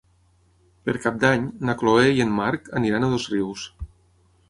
Per 0.87 0.95
Cap 1.03 1.19
d'Any 1.25 1.45
na 1.69 1.77
Chloé 1.83 2.09
i 2.17 2.25
en 2.29 2.35
Marc 2.41 2.75
aniran 2.83 3.07
a 3.11 3.15
Dosrius. 3.17 3.73